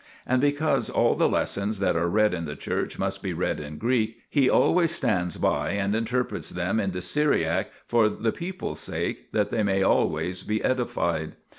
And 0.25 0.41
because 0.41 0.89
all 0.89 1.13
the 1.13 1.29
lessons 1.29 1.77
that 1.77 1.95
are 1.95 2.09
read 2.09 2.33
in 2.33 2.45
the 2.45 2.55
church 2.55 2.97
must 2.97 3.21
be 3.21 3.33
read 3.33 3.59
in 3.59 3.77
Greek, 3.77 4.17
he 4.31 4.49
always 4.49 4.89
stands 4.89 5.37
by 5.37 5.73
and 5.73 5.93
interprets 5.93 6.49
them 6.49 6.79
into 6.79 7.01
Syriac, 7.01 7.69
for 7.85 8.09
the 8.09 8.31
people's 8.31 8.79
sake, 8.79 9.31
that 9.31 9.51
they 9.51 9.61
may 9.61 9.83
always 9.83 10.41
be 10.41 10.63
edified. 10.63 11.35